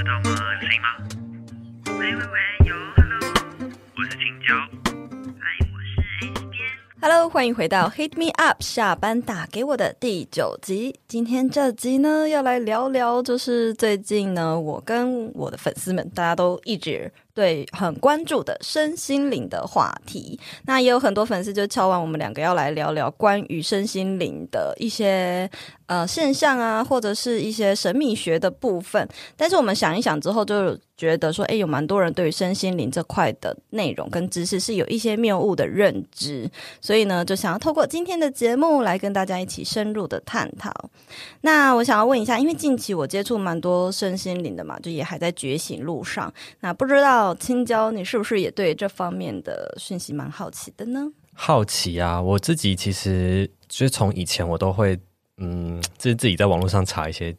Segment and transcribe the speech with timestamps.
[0.00, 0.30] 收到吗？
[0.62, 0.96] 有谁吗？
[1.98, 3.18] 喂喂喂，有，Hello，
[3.98, 4.54] 我是青椒。
[5.38, 6.56] 嗨，我是 A 边。
[7.02, 10.98] Hello，欢迎回到 Hit Me Up 下班打给我的第九集。
[11.06, 20.38] 今天这集呢，要来聊聊，就是最近呢，我跟我的粉丝们，大家都一直对很关注的身心灵的话题。
[20.66, 25.50] 那也有很多粉丝就敲完我们两个要来聊聊关于身心灵的一些
[25.86, 29.08] 呃现象啊，或者是一些神秘学的部分。
[29.38, 36.50] 但是我们想一想之后，就觉得说，哎，有蛮多人对于身心灵这块的内容跟知识是有一些谬误的认知。
[36.82, 40.70] 所以呢，就想要透过今天的节目来跟大家一起深入的探讨。
[41.40, 46.30] 那我想要问一下，因为近期我接触蛮多身心灵的嘛，就也还在觉醒路上。
[46.60, 51.12] 那不知道青椒，你是不是也对这方面的讯息蛮好奇的呢？
[51.34, 54.98] 好奇啊，我自己其实就是从以前我都会，
[55.38, 57.34] 嗯，就是自己在网络上查一些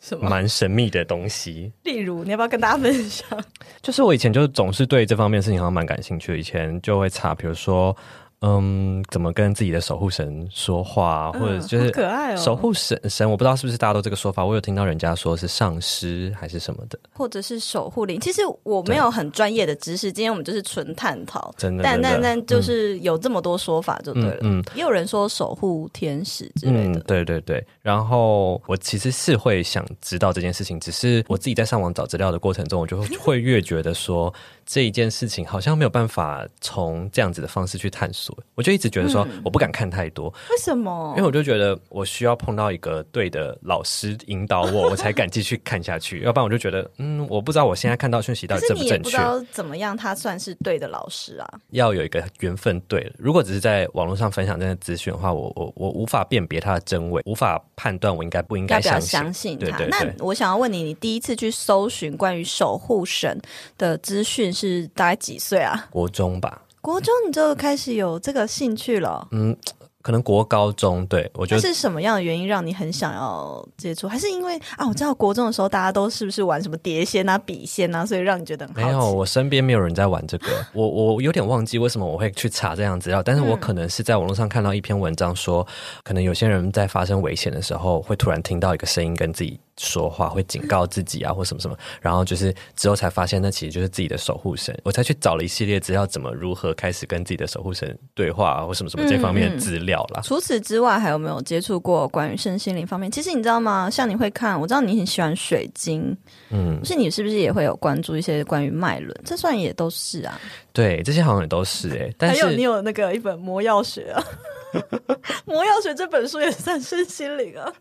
[0.00, 0.28] 什么？
[0.28, 1.72] 蛮神秘的东西。
[1.84, 3.28] 例如，你要不要跟大家分享？
[3.82, 7.96] 就是我以前就总是对这方面事情好像蛮感兴趣的，以前就会查，比如说，
[8.40, 18.18] 嗯，怎么跟自己的守护神说话，或者就是可爱哦守护神神，我不知道是不是大家都这个说法，我有听到人家说是上师还是什么的，或者是守护灵？
[18.18, 21.54] 其实我没有很专业的知识，今天我们就是纯探讨。
[21.58, 27.62] 真的，但但但就是有这么多说法就对了，嗯嗯也有人说守护天使之类嗯的，，对对对。
[27.82, 34.32] 然后我其实是会想知道这件事情，只是我自己在上网找资料的过程中，我就会越觉得说
[34.70, 38.38] 这一件事情好像没有办法从这样子的方式去探索。
[38.54, 41.12] 我就一直觉得说我不敢看太多，为什么？
[41.16, 46.20] 因为我就觉得我需要碰到一个对的老师引导我，我才敢继续看下去。
[46.22, 49.18] 要不然我就觉得，嗯，我不知道我现在看到讯息到底正不正确
[49.50, 51.50] 怎么样，他算是对的老师啊？
[51.70, 53.12] 要有一个缘分对了。
[53.18, 59.10] 如果只是在网络上分享这些资讯的话，我我我无法辨别它的真伪，无法判断我应该不应该相信。
[59.10, 59.66] 相信他？
[59.66, 63.36] 那对对对我想要问你，你第一次去搜寻关于守护神
[63.76, 65.86] 的资讯是大概几岁啊？
[65.90, 69.26] 国中吧，国中你就开始有这个兴趣了？
[69.30, 69.56] 嗯，
[70.02, 74.08] 可能国高中，对我觉得是什么样的原因让你很想要接触？
[74.08, 78.80] 还是因为啊，我知道国中的时候大家都是不是玩什么碟仙啊、笔仙啊，所以让你觉得很好？
[78.80, 80.46] 没有，我身边没有人在玩这个。
[80.72, 85.66] 我我有点忘记为什么我会去查这样资料，但是我可能是在网络上看到一篇文章说，
[86.02, 91.76] 可能有些人在发生危险的时候，会突然听到一个声音跟自己说话，会警告自己啊，或什么什么。
[92.00, 94.76] 然后就是之后才发现，那其实就是自己的守护神。
[94.84, 100.20] 我才去找了一系列资料，怎么如何开始跟自己的守护神对话啊，或什么什么这方面的资料啦。
[100.22, 103.10] 除此之外，还有没有接触过关于身心灵方面？
[103.10, 103.88] 其实你知道吗？
[103.90, 106.16] 像你会看，我知道你很喜欢水晶，
[106.50, 109.14] 嗯，是你是不是也会有关注一些关于脉轮？
[109.24, 110.40] 这算也都是啊。
[110.72, 114.24] 对，这些好像也都是哎、但是还有你有那个一本《魔药学》啊，
[115.44, 117.72] 《魔药学》这本书也算身心灵啊。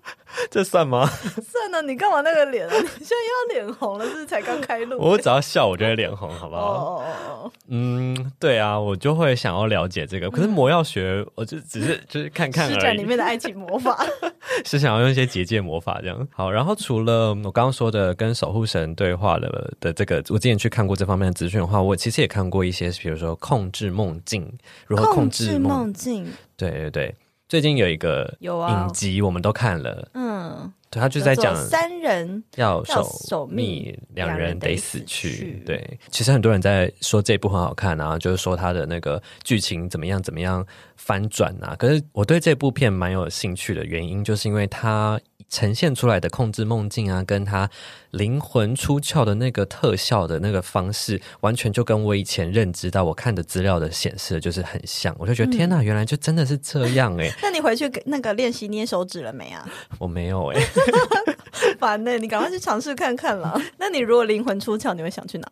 [0.49, 1.07] 这算吗？
[1.07, 2.73] 算了，你干嘛那个脸啊？
[2.75, 3.15] 你现在
[3.59, 4.97] 要脸红了，是不是才刚开录？
[4.99, 6.61] 我只要笑，我就会脸红，好不好？
[6.61, 10.31] 哦哦哦哦，嗯，对啊，我就会想要了解这个。
[10.31, 13.97] 可是魔药学，我就只是就是看看，施展里面的爱情魔法。
[14.65, 16.27] 是想要用一些结界魔法这样。
[16.31, 24.51] 好，然后除了我刚刚说的跟守护神对话的的这个，我之前去看过这方面的资讯的话，我其实也看过一些，比如说控制梦境，
[24.87, 25.79] 如何控制梦。
[25.79, 26.25] 梦境
[26.57, 27.15] 对对对，
[27.47, 35.61] 最近有一个有啊影集，我们都看了，嗯，对，他就在讲三人要要守守密密，两人得死去。
[35.65, 41.75] 对，其实很多人在说这部很好看啊，就是说他的那个剧情怎么样怎么样翻转啊。
[41.77, 45.19] 可是我对这部片蛮有兴趣的原因，就是因为它
[45.49, 47.67] 呈现出来的控制梦境啊，跟他
[48.11, 55.15] 灵魂出窍的那个特效的那个方式，完全就跟我以前认知到我看的资料的显示的就是很像。
[55.17, 59.67] 我就觉得、天哪，原来就真的是这样哎、 那你回去给那个练习捏手指了没啊？
[59.97, 60.61] 我没有哎、
[61.79, 63.59] 烦呢、你赶快去尝试看看啦。
[63.77, 65.47] 那你如果灵魂出窍，你会想去哪？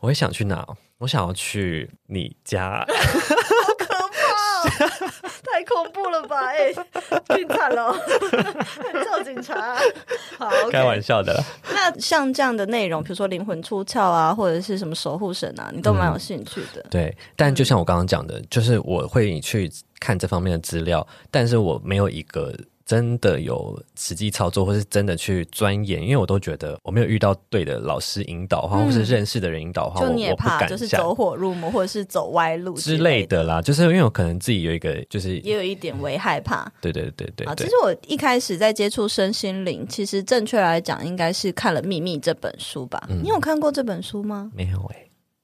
[0.00, 0.66] 我会想去哪？
[0.98, 2.84] 我想要去你家。
[5.50, 6.46] 太恐怖了吧！
[6.46, 6.72] 哎、
[7.34, 7.92] 病惨了，
[9.04, 9.76] 叫警察。
[10.36, 11.42] 好开玩笑的啦。
[11.72, 16.84] 那像这样的内容，比如说灵魂出窍啊，或者是什么守护神啊，你都蛮有兴趣的。
[16.90, 22.54] 对，但就像我刚刚讲的，就是我会去看这方面的资料，但是我没有一个
[22.88, 33.60] 真的有实际操作，或是真的去钻研，因为我都觉得我没有遇到对的老师引导的话，或是认识的人引导的话，我就你也怕就是走火入魔，或者是走歪路之类类的啦。
[33.60, 36.66] 就是因为我可能自己有一个，就是也有一点为害怕。
[36.80, 43.06] 对对对对啊，其实，我一开始在接触身心灵，其实正确来讲，应该是看了《秘密》这本书吧？
[43.10, 44.50] 嗯你有看过这本书吗？
[44.54, 44.96] 没有哎、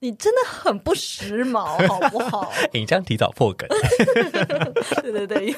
[0.05, 2.53] 你真的很不时髦， 好不好？
[2.75, 3.67] 你这样提早破梗，
[5.01, 5.51] 对对对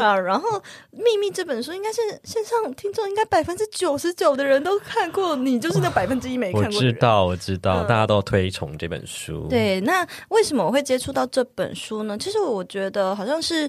[0.00, 0.16] 啊！
[0.16, 0.48] 然后
[0.92, 6.80] 《秘密》这本书应该是线上听众应该百分之九十九的人都看过，你就是那百分之一没看过我。
[6.80, 12.16] 知道，我知道，嗯大家都推崇这本书。，对，那为什么我会接触到这本书呢？
[12.16, 13.68] 其实我觉得好像是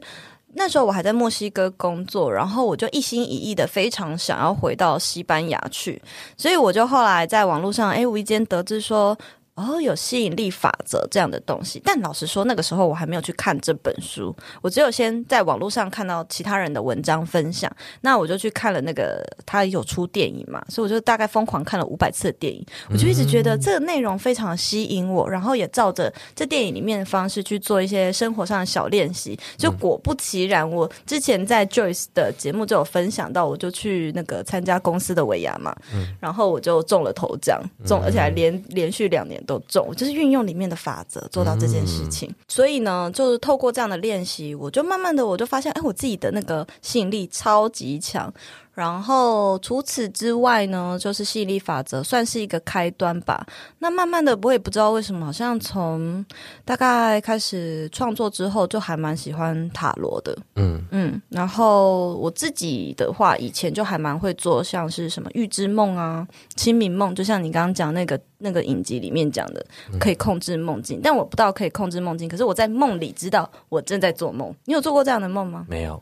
[0.53, 5.99] 那时候我还在墨西哥工作，然后我就一心一意的非常想要回到西班牙去，
[6.37, 9.17] 所以我就后来在网络上，哎，无意间得知说。
[9.55, 17.69] 哦，有吸引力法则这样的东西，但老实说，那个时候我还没有去看这本书，我只有先在网络上看到其他人的文章分享，
[17.99, 29.37] 那我就去看了那个他有出电影嘛，所以我就大概疯狂看了五百次的电影，我就一直觉得这个内容非常的吸引我，然后也照着这电影里面的方式去做一些生活上的小练习。
[29.57, 35.75] 就果不其然，我之前在 Joyce 的节目就有分享到，我就去那个参加公司的尾牙嘛，
[36.19, 42.33] 然后我就中了头奖，中而且还连连续两年都重，就是运用里面的法则做到这件事情。
[42.47, 48.33] 所以呢，就是透过这样的练习，我就慢慢的我就发现，哎，我自己的那个吸引力超级强。
[48.73, 53.45] 然后除此之外呢，就是吸引力法则算是一个开端吧。
[53.79, 56.25] 那慢慢的，我也不知道为什么，好像从
[56.63, 60.37] 大概开始创作之后，就还蛮喜欢塔罗的。
[60.55, 66.25] 嗯嗯，然后我自己的话，以前就还蛮会做像是什么预知梦啊、
[66.55, 69.65] 清明梦，就像你刚刚讲那个那个影集里面讲的，
[69.99, 71.01] 可以控制梦境。
[71.03, 74.55] 但我不知道可以控制梦境，可是我在梦里知道我正在做梦。
[74.65, 75.65] 你有做过这样的梦吗？
[75.69, 76.01] 没有，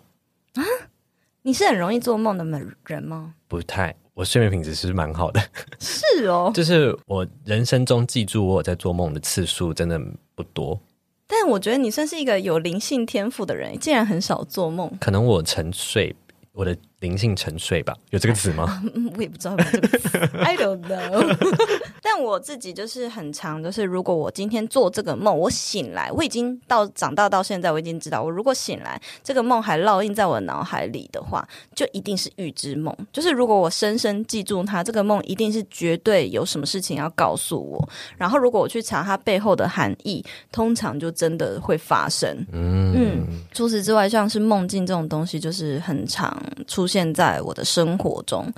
[1.44, 2.44] 你是很容易做梦的
[2.86, 3.34] 人吗？
[3.48, 3.96] 不太。
[4.14, 5.42] 我睡眠品质是蛮好的，
[5.80, 9.98] 是哦，就是我人生中记住我有在做梦的次数真的
[10.36, 10.78] 不多，
[11.26, 14.92] 但我觉得你算是一个有灵性天赋的人，竟然很少做梦。
[15.00, 16.14] 可能我沉睡，
[16.52, 18.82] 我的灵性沉睡吧，有这个词吗？
[18.94, 21.38] 嗯，我也不知道有没有这个词，I don't know。
[22.02, 32.96] 但我自己就是很长，就是如果我今天做这个梦，我醒来，我已经到长大到现在，我已经知道，我如果醒来，这个梦还烙印在我脑海里的话，就一定是预知梦。
[33.14, 37.90] 就是如果我深深记住它，这个梦一定是绝对有什么事情要告诉我。
[38.18, 42.30] 然后如果我去查它背后的含义，通常就真的会发生。
[42.52, 48.52] 嗯嗯除此之外，像是梦境这种东西，就是很常出现在我的生活中。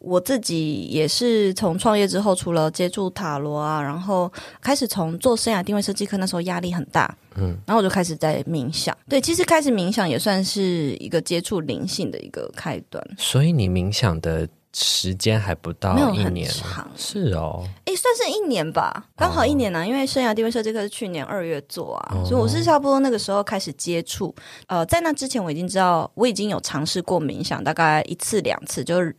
[0.00, 4.30] 我自己也是从创业之后，除了接触塔罗啊，然后
[4.60, 8.96] 开始从做生涯定位设计课，那时候压力很大，嗯，然后我就开始在冥想。
[9.08, 22.22] 对，其实开始冥想也算是一个接触灵性的一个开端，所以你冥想的时间还不到一年，长，是哦，哎，算是一年吧，刚好一年呢、因为生涯定位设计课是去年二月做啊，哦。
[22.26, 24.34] 所以我是差不多那个时候开始接触。
[24.66, 29.16] 呃，在那之前我已经知道，我已经有尝试过冥想，大概一次两次，就是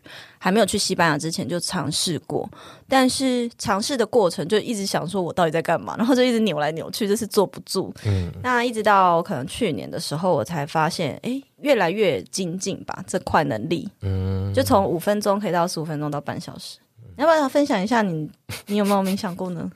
[0.48, 2.50] 还没有去西班牙之前就尝试过。
[2.88, 7.94] 但是尝试的过程就一直想说，我到底在干嘛， 然后就一直扭来扭去，就是坐不住。
[8.06, 13.90] 嗯，那一直到可能去年的时候，我才发现，诶，越来越精进吧，这块能力。
[14.04, 16.78] 嗯，就从五分钟可以到十五分钟到半小时。
[17.18, 18.30] 你要不要分享一下你
[18.68, 19.70] 你有没有冥想过呢？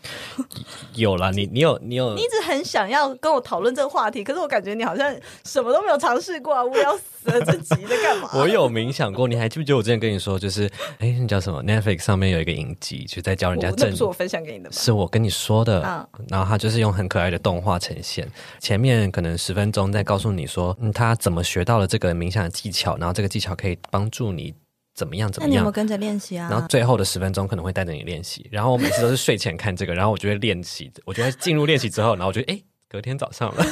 [0.93, 5.11] 有啦，你你有你有你一直很想要跟我讨论这个话题，可是我感觉你好像
[5.43, 8.29] 什么都没有尝试过啊，无聊死了，这集在干嘛？
[8.37, 14.75] 我有冥想过，你还记不记得我之前跟你说，就是哎，那叫什么？Netflix 上面有一个影集，就在教人家正不是我分享给你的吗？
[14.77, 18.29] 是我跟你说的，啊然后他就是用很可爱的动画呈现，
[18.59, 24.53] 前面可能十分钟在告诉你说，嗯，他怎么学到了这个冥想的技巧，然后这个技巧可以帮助你
[24.93, 25.49] 怎么样怎么样。
[25.49, 26.47] 那你有没有跟着练习啊？
[26.49, 33.63] 然后最后的十分钟可能会带着你练习，然后我每次都是睡前看这个，然后我就会练习，我就会进入练习之后，然后我就哎，隔天早上了，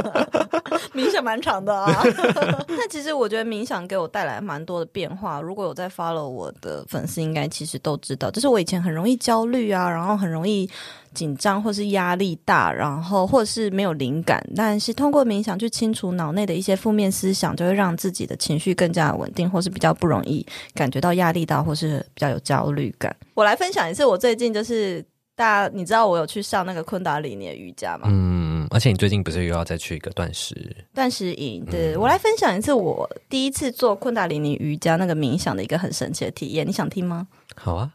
[0.94, 2.02] 冥想蛮长的啊。
[2.66, 5.42] 但其实我觉得冥想给我带来蛮多的变化。
[5.42, 10.66] 如果有在 follow 我的粉丝，应该其实都知道，就是我以前很容易焦虑啊，然后很容易
[11.12, 14.42] 紧张或是压力大，然后或者是没有灵感。
[14.56, 23.14] 但是通过冥想去清除脑内的一些负面思想，就会让自己的情绪更加稳定，或是比较不容易感觉到压力大，或是比较有焦虑感。
[23.34, 25.04] 我来分享一次，我最近就是。
[25.40, 28.08] 大家，你知道我有去上那个昆达里尼的瑜伽吗？
[28.10, 30.54] 嗯，而且你最近不是又要再去一个断食？
[30.94, 37.26] 断食营，对、我来分享一次我第一次做昆达里尼瑜伽那个冥想的一个很神奇的体验，你想听吗？
[37.56, 37.90] 好啊，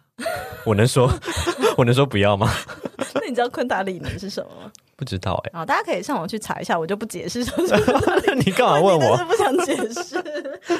[0.65, 1.07] 我能说
[1.77, 2.51] 我能说不要吗？
[3.13, 4.71] 那你知道昆达里尼是什么吗？
[4.97, 7.67] 不知道哎、好，大家可以上网去查一下，我就不解释什么。
[8.43, 10.17] 你干嘛问我不想解释。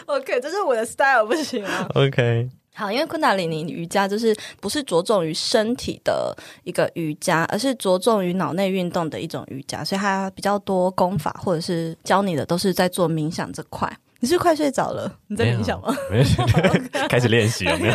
[0.07, 1.87] OK，这是我的 style，不行啊。
[1.93, 13.89] ？OK，好，因为昆达里尼瑜伽就是不是着重于身体的一个瑜伽，而是着重于脑内运动的一种瑜伽，所以它比较多功法或者是教你的都是在做冥想这块。
[14.25, 15.19] 你是快睡着了？
[15.27, 15.95] 你在冥想吗？
[16.09, 16.25] 没有？
[17.07, 17.93] 开始练习有没有？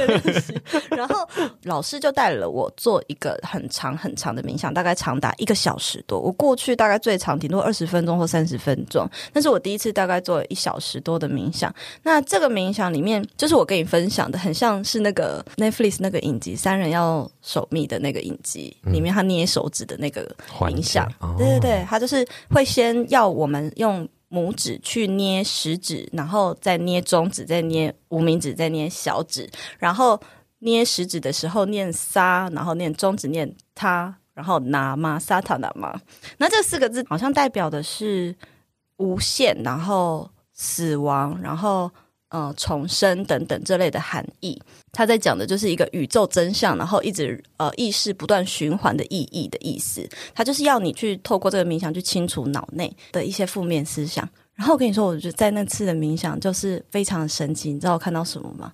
[0.97, 1.29] 然后
[1.65, 6.21] 老师就带了我做一个很长很长的冥想，大概长达一个小时多。
[6.21, 11.75] 我过去大概最长顶多二十分钟或三十分钟，但是我第一次大概做了一小时多的冥想。
[12.05, 21.13] 那这个冥想里面，就是我跟你分享的，很像是那个 Netflix 那个影集《三人要守密》的那个影集里面他捏手指的那个冥想。
[21.19, 30.21] 哦对对对，他就是会先要我们用拇指去捏食指，然后再捏中指，再捏无名指，再捏小指，然后
[30.61, 36.01] 捏食指的时候念沙，然后念中指念他，然后拿嘛沙塔拿嘛。
[36.39, 38.35] 那这四个字好像代表的是
[38.99, 41.91] 无限，然后死亡，然后
[42.31, 44.61] 呃重生等等这类的含义。
[44.91, 50.09] 他在讲的就是一个宇宙真相，然后一直呃意识不断循环的意义的意思。
[50.35, 54.29] 他就是要你去透过这个冥想去清除脑内的一些负面思想。
[54.55, 57.73] 然后我跟你说，我觉得在那次的冥想就是非常神奇。
[57.73, 58.73] 你知道我看到什么吗？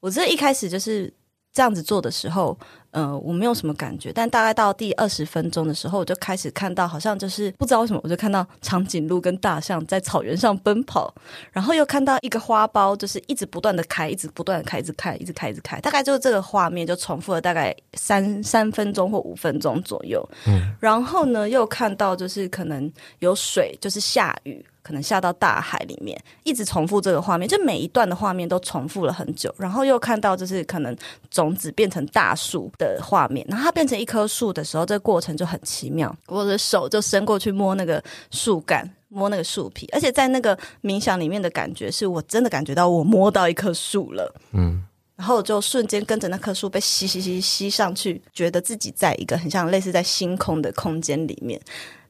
[0.00, 1.12] 我这一开始就是
[1.58, 2.56] 这样子做的时候，
[2.92, 11.12] 呃，我没有什么感觉，但大概到第二十分钟的时候，我就开始看到，好像就是不知道为什么，我就看到长颈鹿跟大象在草原上奔跑，
[11.50, 20.24] 然后又看到一个花苞，就是一直不断的开，一直不断的开，一直开，一直开，一直开，大概就是这个画面就重复了大概三三分钟或五分钟左右。
[20.46, 22.88] 嗯，然后呢，又看到就是可能
[23.18, 24.64] 有水，就是下雨。
[24.88, 30.96] 可能下到大海里面，一直重复这个画面，就每一段的画面都重复了很久，然后又看到就是可能
[31.30, 36.16] 种子变成大树的画面，然后它变成一棵树的时候，这个过程就很奇妙。
[36.26, 44.82] 我的手就伸过去摸那个树干，摸那个树皮，而且在那个冥想里面的感觉，是我真的感觉到我摸到一棵树了，嗯，
[45.16, 51.60] 然后就瞬间跟着那棵树被吸吸吸吸上去，觉得自己在一个很像类似在星空的空间里面。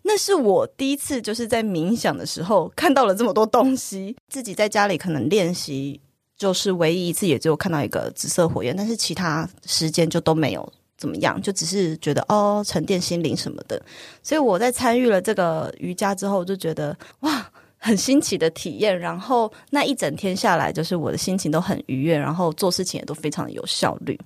[0.09, 4.17] 那是我第一次就是在冥想的时候看到了这么多东西。
[4.31, 6.01] 自己在家里可能练习，
[6.35, 13.81] 就是唯一一次也只有看到一个紫色火焰，但是其他时间就都没有怎么样，就只是觉得哦沉淀心灵什么的。
[14.23, 17.47] 所以我在参与了这个瑜伽之后，就觉得哇。
[17.81, 24.19] 很新奇的体验，然后那一整天下来，就是我的心情都很愉悦，然后做事情也都非常的有效率。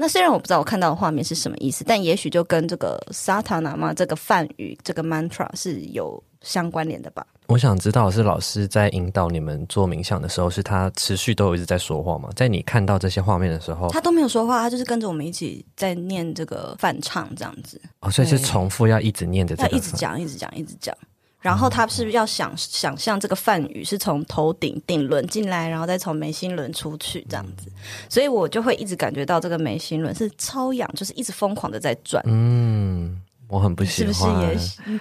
[0.00, 7.26] 那虽然我不知道我看到的画面是什么意思，但也许就跟这个萨塔纳嘛这个梵语这个 mantra 是有相关联的吧。
[7.48, 12.30] 我想知道是老师在引导你们做冥想的时候，是他持续都有一直在说话吗？
[12.34, 17.78] 在你看到这些画面的时候，他都没有说话，他就是跟着我们一起在念这个梵唱这样子。
[18.00, 20.96] 哦，所以是重复要一直念的这一直讲，一直讲，一直讲。
[21.40, 27.72] 然后他是要想想象这个梵语是从头顶顶轮进来，然后再从眉心轮出去这样子，
[28.08, 35.00] 所以我就会一直感觉到这个眉心轮是超痒，就是一直疯狂的在转，嗯，我很不喜是欢，不是也是？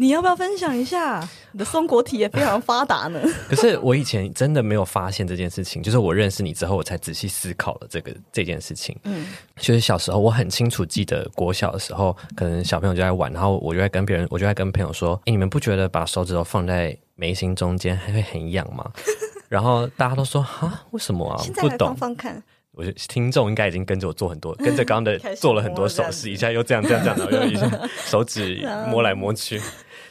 [0.00, 1.20] 你你要不要分享一下？
[1.52, 3.20] 你的松果体也非常发达呢。
[3.48, 8.96] 可是我以前真的没有发现这件事情，就是我认识你之后，我才仔细思考了这个这件事情。
[9.04, 9.26] 嗯，
[9.58, 18.90] 就是小时候我很清楚记得国小的时候，可能小朋友就在玩，然后我就在跟别人，我就在跟朋友说：“哎，你们不觉得把手指头放在眉心中间还会很痒吗？”
[19.48, 21.36] 然后大家都说：“啊，为什么啊？
[21.56, 21.96] 不懂放。
[21.96, 22.42] 放看，”
[22.72, 27.68] 我就听众应该已经跟着我做很多，跟着刚刚的 做了很多手势，一下又这样这样这样，然后又一下
[28.06, 29.60] 手指摸来摸去。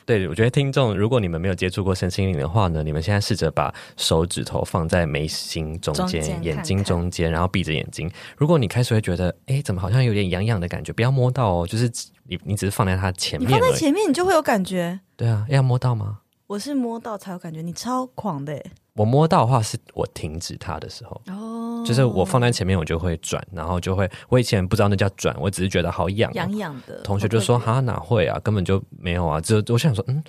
[0.10, 8.10] 对，我觉得听众，如果你们没有接触过身心灵的话呢，你们现在试着把手指头放在眉心中间、中间眼睛看看中间，然后闭着眼睛。
[8.36, 11.88] 如果你开始会觉得，哎，怎么好像有点痒痒的感觉，不要摸到哦，就是
[12.24, 13.52] 你你只是放在它前面你。
[13.54, 15.00] 放在前面，你就会有感觉。
[15.16, 16.22] 对啊，要摸到吗？
[16.48, 21.82] 我是摸到才有感觉，你超狂的耶我摸到的话，是我停止它的时候，哦。
[21.88, 27.00] 就是我放在前面，我就会转，然后就会，我以前不知道那叫转，我只是觉得好痒、哦，痒痒的。
[27.02, 30.22] 同学就说：“好特哈，哪会啊，根本就没有啊。”只我想说，嗯，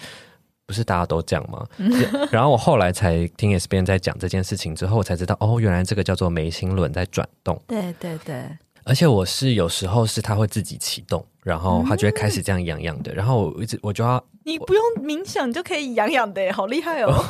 [0.67, 1.67] 不是大家都这样吗？
[2.31, 8.45] 然后我后来才听 S 边在讲这件事情之后，我才知道，哦，原来这个叫做眉心轮在转动，别对对对，
[8.85, 17.15] 而且我是有时候是它会自己启动，然后他就会开始这样痒痒的，然后我一直我就要你不用冥想你就可以痒痒的，好厉害哦！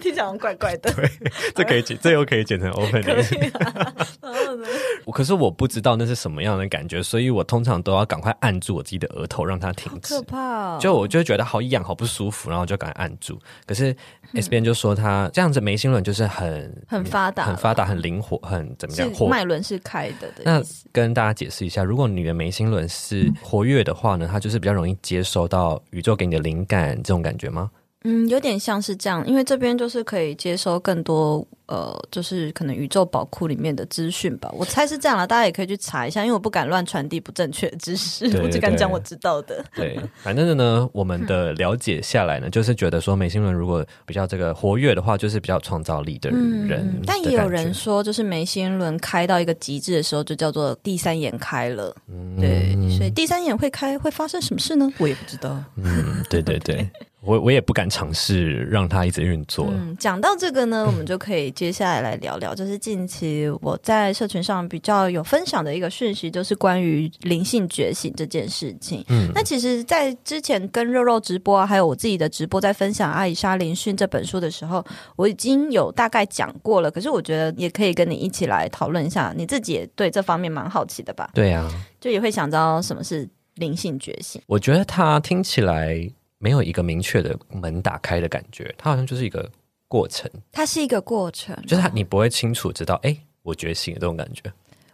[0.00, 0.92] 听起来好怪怪的。
[0.94, 1.08] 对
[1.54, 3.94] 这可以剪，这又可以剪成 open 可以啊。
[4.20, 4.66] 然后呢？
[5.12, 10.22] 可是我不知道那是什么样的感觉，所以我通常都要赶快按住我自己的额头，让它停止可。
[10.22, 10.78] 怕哦！
[10.80, 13.38] 就我就会觉得好痒、好不舒服，然后我就赶快按住。
[13.64, 13.94] 可是
[14.34, 19.26] S 边就说他这样子眉心轮就是很很发达，很发达、很灵活、很怎么讲活。
[19.26, 20.60] 是脉轮是开的的那。
[20.90, 27.70] 跟大家解释一下，如果你的眉心轮是活跃的话呢，它就是比较容易接收到宇宙给你的灵感这种感觉吗？
[28.04, 34.50] 嗯，有点像是这样，因为这边就是可以接收更多呃，就是可能宇宙宝库里面的资讯吧。
[34.52, 39.64] 我猜是这样了，大家也可以去查一下，因为我不敢乱传递不正确的知识， 我只敢讲我知道的。
[39.74, 51.94] 对，反正呢，我们的了解下来呢，就是觉得说美心轮如果比较这个活跃的话，就是比较创造力的人、嗯，但也有人说，就是眉心轮开到一个极致的时候，就叫做第三眼开了。
[52.08, 54.92] 嗯对，所以第三眼会开会发生什么事呢？
[54.98, 55.62] 我也不知道。
[55.76, 56.86] 嗯，对对对，
[57.24, 59.68] 我我也不敢尝试让它一直运作。
[59.70, 69.04] 嗯，讲到这个呢，我们就可以接下来来聊聊，就是近期我在社群上比较有分享的一个讯息，就是关于灵性觉醒这件事情。
[69.08, 76.90] 嗯，那其实，在之前跟肉肉直播啊，还有我自己的直播，在分享《阿以莎灵讯》这本书的时候，我已经有大概讲过了。
[76.90, 81.30] 可是我觉得也可以跟你一起来讨论一下，你自己也对这方面蛮好奇的吧？
[81.32, 84.42] 对啊，就也会想知道什么是灵性觉醒。
[84.46, 86.10] 我觉得它听起来
[86.42, 89.48] 没有一个明确的门打开的感觉，它好像就是一个
[89.86, 94.52] 过程，它是一个过程，就是它你不会清楚知道，哎，我觉醒了这种感觉。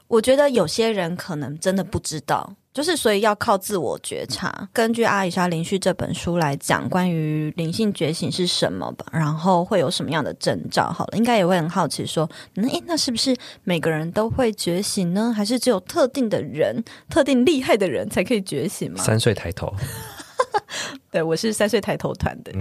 [0.08, 4.66] 我觉得有些人可能真的不知道，就是所以要靠自我觉察。
[4.72, 10.90] 根据阿里莎灵序这本书来讲，关于灵性觉醒是什么吧，然后会有什么样的征兆？
[10.90, 15.30] 好了，应该也会很好奇说，那诶，那是不是每个人都会觉醒呢？
[15.30, 19.02] 还是只有特定的人、特定厉害的人才可以觉醒吗？
[19.02, 19.70] 三岁抬头，
[21.10, 22.52] 对，我是三岁抬头团的。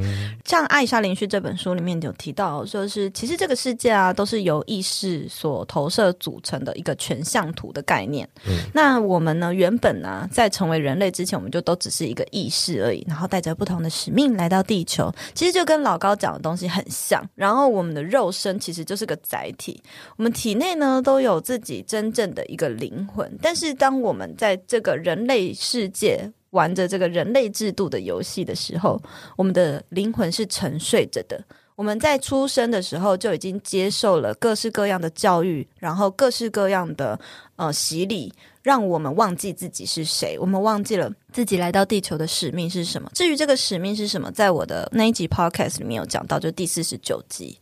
[0.45, 8.27] 像《艾莎灵序》这本书里面有提到，就是其实这个世界啊，都是由意识所投射组成的一个全像图的概念。
[8.73, 15.13] 那我们呢，原本呢、在成为人类之前，我们就都只是一个意识而已，然后带着不同的使命来到地球。
[15.33, 17.21] 其实就跟老高讲的东西很像。
[17.35, 19.81] 然后我们的肉身其实就是个载体，
[20.15, 23.29] 我们体内呢都有自己真正的一个灵魂。
[23.41, 29.01] 但是当我们在这个人类世界玩着这个人类制度的游戏的时候，
[29.35, 31.43] 我们的灵魂是沉睡着的。
[31.75, 37.19] 我们在出生的时候就已经接受了各式各样的教育，然后各式各样的
[37.55, 43.11] 呃洗礼，让我们忘记自己是谁，我们忘记了自己来到地球的使命是什么。
[43.13, 47.59] 至于这个使命是什么，在我的那一集 podcast 里面有讲到，就第四十九集。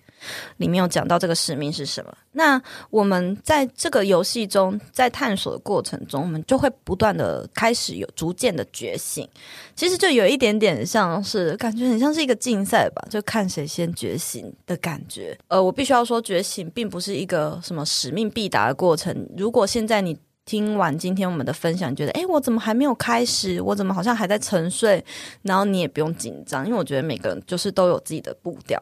[0.58, 2.18] 里面有讲到这个使命是什么。
[2.32, 9.28] 那我们在这个游戏中，在探索的过程中，我们就会不断的开始有逐渐的觉醒。
[9.76, 15.38] 其实就有一点点像是感觉很像是一个竞赛吧，就看谁先觉醒的感觉。
[15.48, 19.28] 呃，我必须要说，觉醒并不是一个什么使命必达的过程。
[19.38, 23.60] 如果现在你听完今天我们的分享，觉得哎，我怎么还没有开始？
[23.62, 25.04] 我怎么好像还在沉睡？
[25.42, 28.80] 然后你也不用紧张，因为我觉得每个人就是都有自己的步调。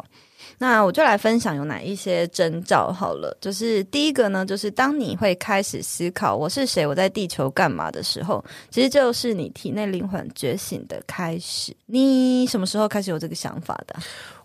[0.60, 3.36] 那我就来分享有哪一些征兆好了。
[3.40, 11.76] 就是第一个呢，就是当你会开始思考我是谁，我在地球干嘛的时候，其实就是你体内灵魂觉醒的开始。
[11.86, 13.96] 你什么时候开始有这个想法的？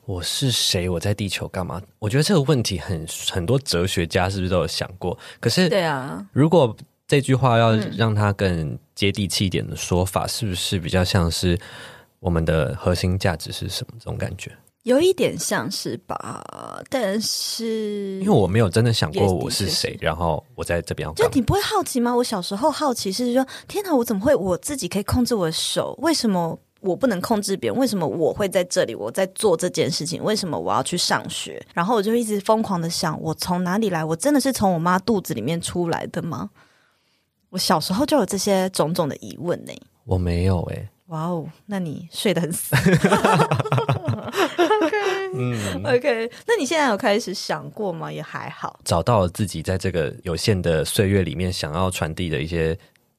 [0.07, 0.89] 我是谁？
[0.89, 1.83] 我在地球干嘛？
[1.99, 5.19] 我觉得这个问题很很多哲学家是不是都有想过？
[5.41, 6.75] 可是，对啊，如果
[7.09, 11.59] 这句话要让它更接地气一点的说法，是不是比较像是
[12.21, 13.95] 我们的核心价值是什么？
[13.99, 14.53] 这种感觉？
[14.83, 16.45] 有一点像是吧，
[16.91, 21.11] 但是因为我没有真的想过我是谁，然后我在这边？
[21.15, 22.15] 就你不会好奇吗？
[22.15, 25.95] 我小时候好奇是说，天哪，我怎么会我自己可以控制我的手？
[26.03, 27.79] 为什么我不能控制别人？
[27.81, 28.95] 为什么我会在这里？
[28.95, 30.23] 我在做这件事情？
[30.23, 31.63] 为什么我要去上学？
[31.73, 34.05] 然后我就一直疯狂的想，我从哪里来？
[34.05, 36.51] 我真的是从我妈肚子里面出来的吗？
[37.51, 39.73] 我小时候就有这些种种的疑问呢、
[40.05, 42.77] 我没有哎、哇哦，那你睡得很死。
[45.35, 48.11] 嗯，OK，那你现在有开始想过吗？
[48.13, 48.81] 也还好。
[48.85, 52.77] 找到了自己在这个有限的岁月里面想要传递的一些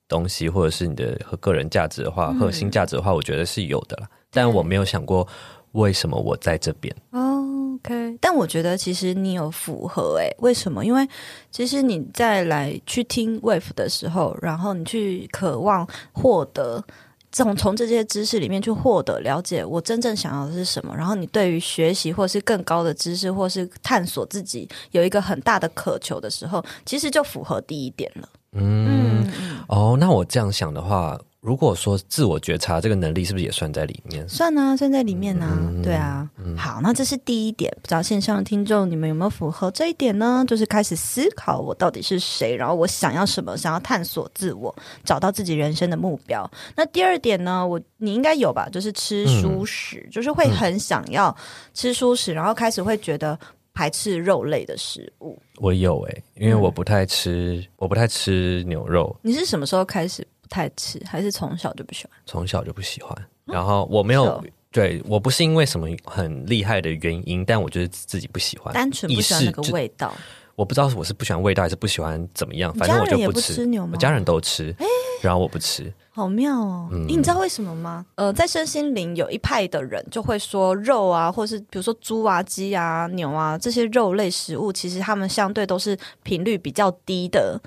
[0.07, 4.09] 东西，或者是你的个人价值的话，核心价值的话，我觉得是有的啦。
[4.31, 5.27] 但我没有想过
[5.73, 6.95] 为什么我在这边。
[7.11, 7.38] 哦
[7.83, 10.85] OK，但我觉得其实你有符合诶、为什么？
[10.85, 11.07] 因为
[11.51, 16.83] 其实你在来去听 Wave 的时候，然后你去渴望获得。
[17.31, 20.95] 从从这些知识里面去获得了解，我真正想要的是什么。
[20.97, 28.29] 然后你对于学习或是更高的知识，或是探索自己有一个很大的渴求的时候，其实就符合第一点了。
[28.53, 29.31] 嗯，
[29.67, 34.27] 哦，那我这样想的话，如果说自我觉察这个能力，是不是也算在里面？
[34.27, 36.29] 算啊，算在里面呢、嗯对啊。
[36.57, 40.43] 好，那这是第一点，不知道线上的听众你们有没有符合这一点呢？
[40.47, 44.75] 就是开始思考我到底是谁，然后我想要什么，想要探索自我，
[45.05, 46.49] 找到自己人生的目标。
[46.75, 48.67] 那第二点呢，我你应该有吧？
[48.69, 51.33] 就是吃蔬食，就是会很想要
[51.73, 53.39] 吃蔬食，然后开始会觉得
[53.73, 55.41] 排斥肉类的食物。
[55.57, 62.11] 我有诶、因为我不太吃，我不太吃牛肉，你是什么时候开始不太吃，还是从小就不喜欢？
[62.25, 63.15] 从小就不喜欢。
[63.45, 70.13] 然后我没有对我不是因为什么很厉害的原因，但我觉得自己不喜欢，单纯不喜欢那个味道。
[70.55, 73.65] 我不知道我是不喜欢味道还是不喜欢怎么样，反正我家人也不吃。
[73.65, 74.75] 牛吗我家人都吃，
[75.21, 75.91] 然后我不吃。
[76.11, 76.89] 好妙哦！
[77.07, 78.05] 你知道为什么吗？
[78.15, 87.57] 呃，在身心灵有一派的人就会说，肉啊，或是比如说猪啊、鸡啊、牛啊这些肉类食物，其实它们相对都是频率比较低的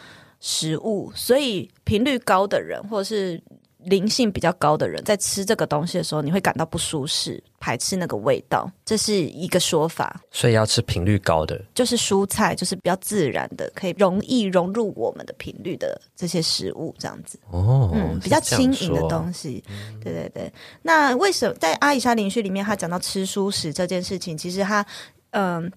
[0.42, 3.40] 食物，所以频率高的人或者是
[3.84, 10.20] 灵性比较高的人，在吃这个东西的时候，你会感到不舒适，排斥那个味道，这是一个说法。
[10.30, 11.60] 所以要吃频率高的。
[11.74, 17.38] 就是蔬菜，就是比较自然的，可以容易融入我们的频率的这些食物，这样子。
[17.50, 19.62] 哦，嗯，比较轻盈的东西，
[20.02, 20.52] 对对对。
[20.82, 24.84] 那为什么在阿以莎灵序里面，他讲到吃素食这件事情，其实他
[25.30, 25.70] 嗯。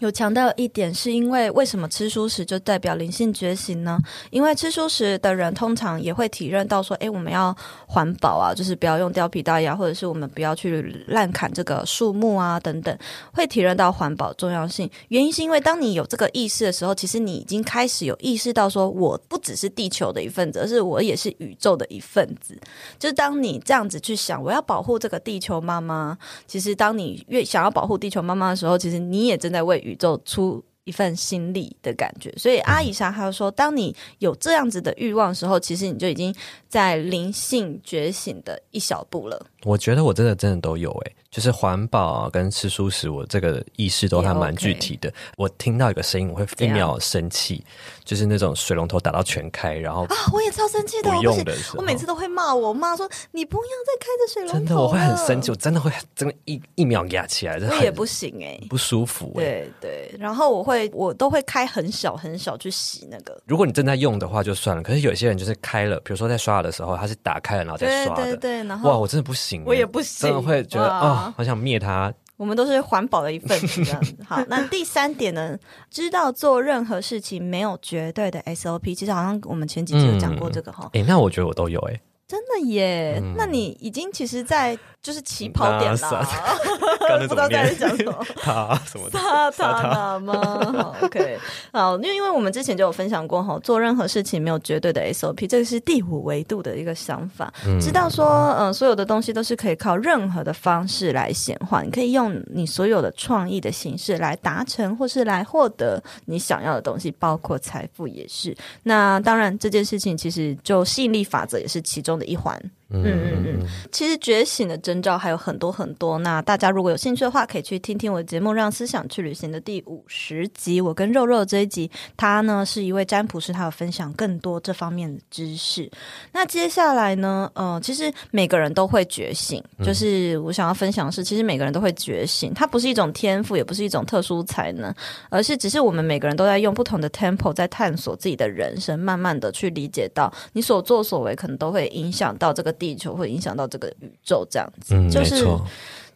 [0.00, 3.98] 有强调一点，是因为为什么吃素食就代表灵性觉醒呢？
[4.30, 7.54] 因为吃素食的人通常也会体认到说，诶，我们要
[7.86, 12.96] 环保啊，就是不要用貂皮大衣啊，或者是我们不要去滥砍这个树木啊，等等，
[13.34, 14.90] 会体认到环保重要性。
[15.08, 22.58] 原因是因为当你有这个意识的时候，其实你已经开始有意识到说，我不只是地球的一份子，而是我也是宇宙的一份子。
[22.98, 30.64] 就是当你这样子去想，我要保护这个地球妈妈，其实当你越想要保护地球妈妈的时候，其实你也正在为宇宙出。
[30.84, 36.34] 一份心力的感觉，所以阿以莎她说，当你有这样子的欲望的时候，其实你就已经
[36.68, 39.46] 在灵性觉醒的一小步了。
[39.64, 45.12] 我觉得我真的真的都有诶，就是环保啊跟吃素食，我这个意识都还蛮具体的。
[45.36, 47.64] 我听到一个声音，我会一秒生气，
[48.04, 59.70] 就是那种水龙头打到全开，然后啊，我也超生气的，我用的时候我每次都会骂我妈说：“你不要再开着水龙头真的我会很生气，我真的会真的一一秒压起来，很我也不行哎、不舒服诶。
[59.80, 63.40] 对对，然后我会我都会开很小很小去洗那个。
[63.46, 72.12] 如果你正在用的话就算了，可是有些人就是开了，比如说在刷牙的时候，他是打开了然后再刷的，对对，然后哇，我真的不行欸，我也不行真的会觉得啊哦，好想灭他。
[72.36, 74.16] 我们都是环保的一份子，这样子。
[74.26, 75.58] 好，那第三点呢，
[75.90, 78.94] 知道做任何事情没有绝对的 SOP。
[78.94, 83.22] 其实好像我们前几集有讲过这个哈、诶，那我觉得我都有诶，真的耶。
[83.36, 86.26] 那你已经其实，在就是起跑点那了，
[87.08, 88.26] 刚才不知道在讲什么。
[88.36, 89.18] 他什么的，
[89.52, 90.34] 萨塔纳吗？
[90.72, 91.38] 好，OK，
[91.72, 108.54] 好，因为因为我们之前就有分享过哈，做任何事情没有绝对的 SOP，这个是第五维度的一个想法，知道说，嗯、所有的东西都是可以靠任何的方式来显化，你可以用你所有的创意的形式来达成，或是来获得你想要的东西，包括财富也是。
[108.82, 112.60] 那当然，这件事情其实就吸引力法则也是其中的一环。
[112.92, 116.18] 嗯嗯嗯，其实觉醒的征兆还有很多很多。
[116.18, 120.80] 那大家如果有兴趣的话，可以去听听我的节目《让思想去旅行》的第五十集。
[120.80, 125.90] 我跟肉肉这一集，他呢是一位占卜师，他有分享更多这方面的知识。
[126.32, 134.92] 那接下来呢，呃，其实每个人都会觉醒，就是我想要分享的是，其实每个人都会觉醒，它不是一种天赋，也不是一种特殊才能，
[135.28, 145.44] 而是只是我们每个人都在用不同的 tempo 在探索自己的人生，慢慢的去理解到你所作所为可能都会影响到这个地球，会影响到这个宇宙，这样子，嗯，就是，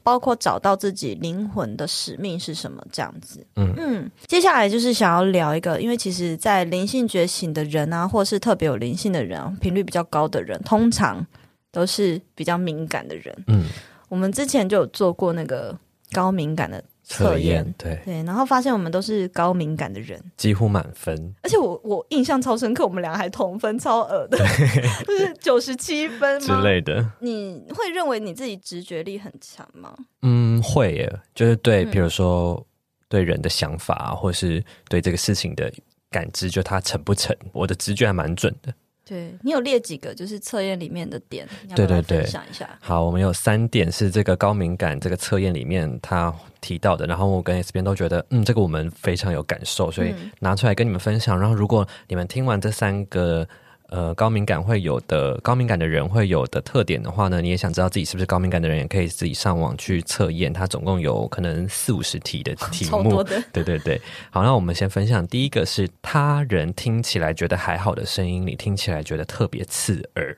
[0.03, 3.47] 包括找到自己灵魂的使命是什么这样子。
[3.57, 11.25] 嗯接下来就是想要聊一个，因为其实，在灵性觉醒的人啊，或是特别有灵性的人啊，频率比较高的人，通常
[11.71, 13.45] 都是比较敏感的人。
[13.47, 13.65] 嗯，
[14.09, 15.79] 我们之前就有做过那个
[16.13, 24.39] 高敏感的测测验验，对，对，然后发现我们都是高敏感的人，几乎满分，而且我我印象超深刻，我们俩还同分，超恶的，
[25.07, 26.53] 就是九十七分之？
[26.63, 27.07] 类的。
[27.21, 29.95] 你会认为你自己直觉力很强吗？
[30.23, 32.65] 嗯，会耶，就是对，嗯比如说
[33.09, 35.71] 对人的想法啊，或是对这个事情的
[36.11, 38.73] 感知，就它成不成，我的直觉还蛮准的。
[39.05, 42.69] 对你有列几个就是测验里面的点，要对对对分享一下？
[42.81, 51.39] 好，我们有三点是这个高敏感这个测验里面他提到的，然后我跟 S 边都觉得，嗯，这个我们非常有感受，所以嗯拿出来跟你们分享。
[51.39, 53.47] 然后，如果你们听完这三个
[53.95, 60.53] 呃高敏感会有的高敏感的人会有的特点的话呢，你也想知道自己是不是高敏感的人，也可以自己上网去测验。
[60.53, 63.23] 它总共有可能四五十题的题目。
[63.53, 70.37] 对对对，好，那我们先分享第一个是他人听起来觉得还好的声音，你听起来觉得特别刺耳，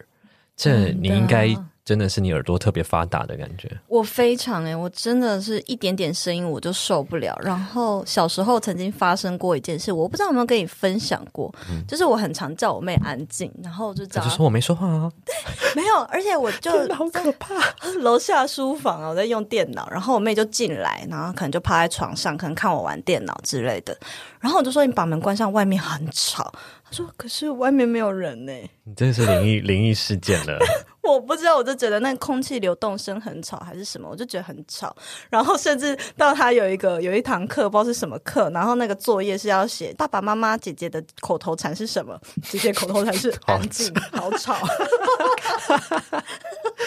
[0.55, 1.49] 这你应该
[1.87, 3.71] 真的是你耳朵特别发达的感觉。
[3.87, 7.39] 我非常哎、我真的是一点点声音我就受不了。
[7.41, 11.55] 然后小时候曾经发生过一件事，我不知道有没有跟你分享过，
[11.87, 15.09] 就是我很常叫我妹安静，然后就叫她他就说我没说话啊，
[15.77, 17.55] 没有，而且我就 好可怕。
[18.01, 23.97] 楼下书房啊，我在用电脑，然后我妹就进来，然后可能就趴在床上，可能看我玩电脑之类的。
[24.41, 26.53] 然后我就说：“你把门关上，外面很吵。”
[26.89, 28.53] 他说：“可是外面没有人呢、
[28.85, 30.57] 你这是灵异灵异事件了。
[31.03, 34.95] 我不知道，我就觉得那空气流动声很吵，还是什么，我就觉得很吵。
[35.31, 42.19] 然后甚至到他有一个有一堂课，不知道是什么课，然后那个作业是要写爸爸妈妈姐姐的口头禅是什么？
[42.43, 44.57] 姐姐口头禅是 安静，好吵。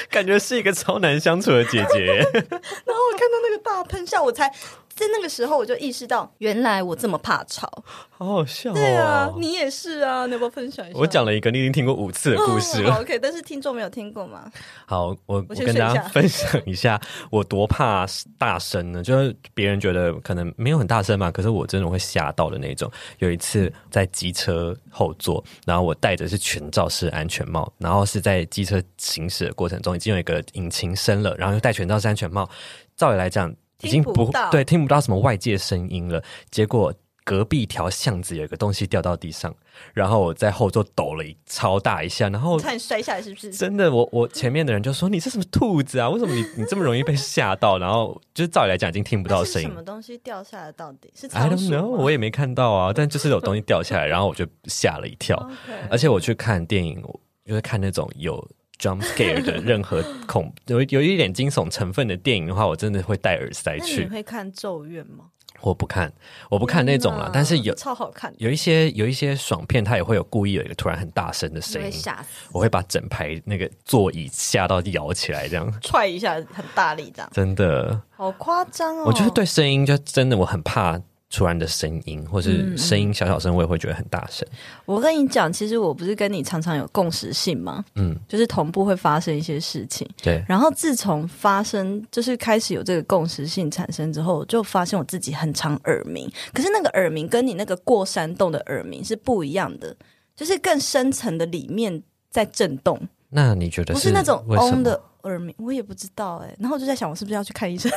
[0.09, 2.05] 感觉是一个超难相处的姐姐。
[2.05, 4.51] 然后我看到那个大喷笑，我才
[4.99, 7.71] 在那个时候我就意识到，原来我这么怕吵。
[8.09, 8.73] 好好笑哦！
[8.73, 10.99] 对啊，你也是啊，你要不要分享一下？
[10.99, 12.93] 我讲了一个你已经听过五次的故事了。
[12.93, 14.51] 哦 OK，但是听众没有听过吗？
[14.85, 16.99] 好，我我我跟大家分享一下
[17.31, 18.05] 我多怕
[18.37, 22.91] 大声呢，就是别人觉得可能没有很大声嘛，可是我真的会吓到的那种。
[23.19, 32.49] 有一次在机车后座，然后我戴的是全罩式安全帽，然后是在机车行驶的过程中已经有一个引擎声了，然后又戴全罩式安全帽，
[32.97, 36.93] 照理来讲已经不不对听不到什么外界声音了，结果。
[37.25, 39.55] 隔壁一条巷子有一个东西掉到地上，
[39.93, 43.53] 然后我在后座抖了一超大一下，然后差点摔下来，是不是？
[43.53, 46.09] 真的，我我前面的人就说你是什么兔子啊？
[46.09, 47.77] 为什么你你这么容易被吓到？
[47.77, 50.71] 然后就是照理来讲已经听不到声音什么东西掉下来？
[50.71, 52.91] 到底是，I 仓 don't know，我也没看到啊。
[52.91, 55.47] 但就是有东西掉下来，然后我就吓了一跳。
[55.91, 58.43] 而且我去看电影，我就是看那种有
[58.79, 64.09] jump scare 的任何恐有有一点惊悚成分的电影的话，我真的会戴耳塞去你。
[64.09, 65.25] 会看《咒怨》吗？
[65.61, 66.09] 我不看，
[66.49, 67.29] 我不看那种了。
[67.33, 78.01] 但是有超好看，有一些有一些爽片，它也会有故意有一个突然很大声的声音，吓死，我会把整排那个座椅吓到摇起来，这样踹一下很大力，这样真的。
[78.11, 79.03] 好夸张哦！
[79.07, 80.97] 我觉得对声音就真的我很怕
[81.29, 84.47] 突然的声音，或嗯是声音小小声，我也会觉得很大声。
[84.85, 87.85] 我跟你讲，其实我不是跟你常常有共识性吗？
[87.95, 90.09] 嗯，就是同步会发生一些事情。
[90.23, 96.27] 对，然后自从发生，就是开始有这个共识性产生之后，我就发现我自己很常耳鸣。
[96.51, 99.95] 可是那个耳鸣跟你那个过山洞的耳鸣是不一样的，
[100.35, 105.53] 就是更深层的里面在震动，那你觉得不是那种嗡的耳鸣。
[105.59, 107.91] 我也不知道哎、然后我就在想，我是不是要去看医生？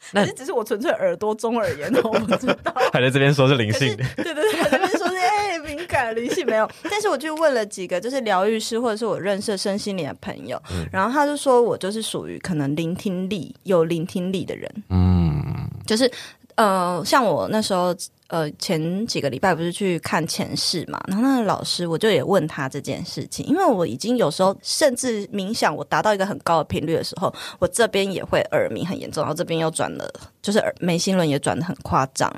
[0.12, 2.72] 那只是我纯粹耳朵中耳炎，我不知道。
[2.92, 4.04] 还在这边说是灵性的？
[4.16, 16.10] 对对对，我这边说是哎、 敏感灵性没有，但是我就问了几个就是疗愈师或者是我认识身心灵的朋友，嗯然后他就说我就是属于可能聆听力有聆听力的人，嗯，就是
[16.54, 17.94] 呃，像我那时候
[18.28, 30.08] 呃前几个礼拜不是去看前世嘛，然后那个老师我就也问他这件事情，因为我已经有时候甚至冥想我达到一个很高的频率的时候，我这边也会耳鸣很严重，然后这边又转了，
[30.40, 32.32] 就是耳眉心轮也转的很夸张。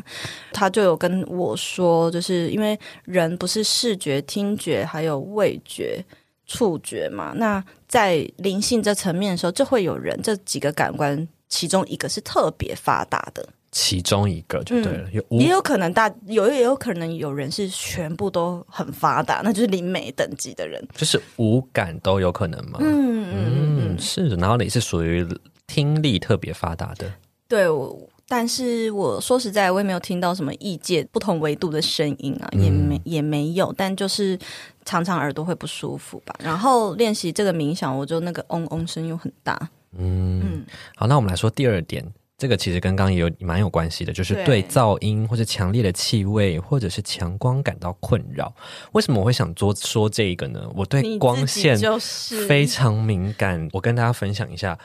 [0.52, 6.04] 他就有跟我说，就是因为人不是视觉、听觉还有味觉。
[6.52, 20.84] 触觉嘛，那在灵性这层面的时候，就会有人这几个感官其中一个是特别发达的，其中一个就对了，有五嗯也有可能大有也有可能有人是全部都很发达，那就是灵媒等级的人。
[20.96, 22.78] 就是五感都有可能吗？
[22.80, 24.36] 嗯嗯是的。
[24.36, 25.24] 然后你是属于
[25.66, 27.12] 听力特别发达的，
[27.46, 27.96] 对我。
[28.26, 33.74] 但是我说实在，我也没有听到什么异界不同维度的声音啊，也没也没有。
[33.76, 34.38] 但就是
[34.84, 36.32] 常常耳朵会不舒服吧。
[36.38, 39.68] 然后练习这个冥想，我就那个嗡嗡声又很大。
[39.98, 42.04] 嗯，好，那我们来说第二点。
[42.40, 48.50] 这个其实跟刚刚也有蛮有关系的，就是对对噪音或者强烈的气味或者是强光感到困扰。
[48.92, 50.66] 为什么我会想做说这个呢？
[50.74, 51.78] 我对光线
[52.48, 53.68] 非常敏感。
[53.74, 54.78] 我跟大家分享一下，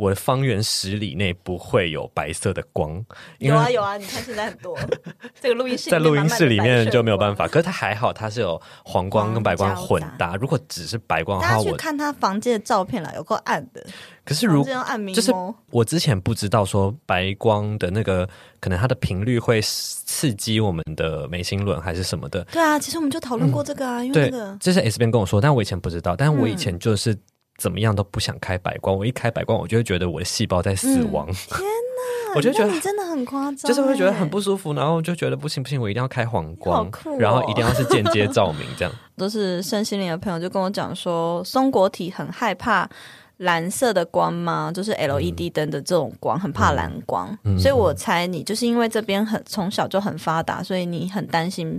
[0.00, 3.04] 我的方圆十里内不会有白色的光，
[3.38, 4.74] 有啊有啊，你看现在很多
[5.42, 7.46] 这个录音室在录音室里面就没有办法。
[7.46, 10.36] 可是它还好，它是有黄光跟白光光混搭。
[10.36, 13.84] 如果只是白光的话，我看他房间的照片啦，有够暗的，
[14.24, 15.30] 可是如房间要暗迷就是
[15.68, 18.26] 我之前不知道说白光的那个
[18.58, 22.42] 可能它的频率会刺激我们的眉心轮还是什么的。
[22.44, 26.16] 对啊，其实我们就讨论过这个啊，因为对这个，这是 S 边跟我说，但我以前不知道。
[26.16, 27.14] 但我以嗯前就是
[27.60, 37.16] 怎么样都不想开白光，我一开白光，我就会觉得我的细胞在死亡，天哪， 我就觉得你真的很夸张欸，就是会觉得很不舒服，然后就觉得不行不行，我一定要开黄光，哦。
[37.18, 38.94] 然后一定要是间接照明这样。
[39.18, 42.88] 都是身心灵的朋友就跟我讲说，松果体很害怕
[43.36, 44.72] 蓝色的光吗？
[44.74, 47.58] 就是 LED 灯的这种光，很怕蓝光，嗯。
[47.58, 51.78] 所以我猜你就是因为这边很从小就很发达，所以你很担心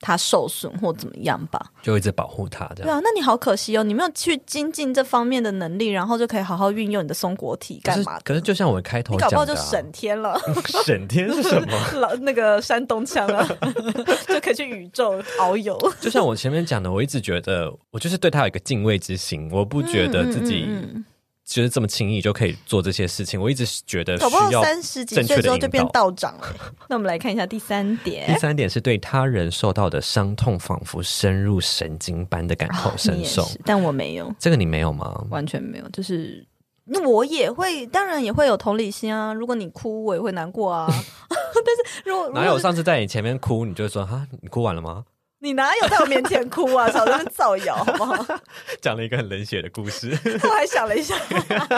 [0.00, 1.60] 它受损或怎么样吧？
[1.82, 2.88] 就一直保护它这样。
[2.88, 8.22] 对啊，那你好可惜哦，你没有去精进这方面的能力，然后就可以好好运用你的松果体干嘛的？
[8.24, 10.38] 可是就像我开头你搞不好就省天了，
[10.84, 11.78] 省天是什么？
[12.00, 13.46] 老那个山东腔啊，
[14.28, 15.76] 就可以去宇宙遨游。
[16.00, 21.04] 就像我前面讲的，我一直觉得我就是对他有一个敬畏之心，我不觉得自己嗯嗯嗯
[21.48, 23.40] 就是这么轻易就可以做这些事情。
[23.40, 26.54] 我一直觉得搞不好需要三十几岁之后就变道长了。
[26.88, 33.48] 那我们来看一下第三点第，三点是对他人受到的伤痛仿佛深入神经般的感同身受。
[33.64, 35.24] 但我没有，这个你没有吗？
[35.30, 36.46] 完全没有，就是。
[36.90, 39.30] 那我也会，当然也会有同理心啊。
[39.34, 40.86] 如果你哭，我也会难过啊。
[40.88, 45.04] 但是如果哪有上次在你前面哭，你就说哈，你哭完了吗？
[45.40, 46.90] 你哪有在我面前哭啊？
[46.90, 48.38] 少在那边造谣好不好？
[48.82, 50.10] 讲了一个很冷血的故事，
[50.42, 51.14] 我还想了一下，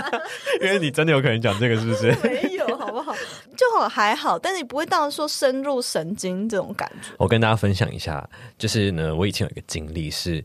[0.62, 2.16] 因为你真的有可能讲这个，是不是？
[2.22, 3.14] 没有好不好？
[3.56, 7.08] 就好还好，但你不会到说深入神经这种感觉。
[7.18, 10.42] 我跟大家分享一下，就是呢，我以前有一个经历是，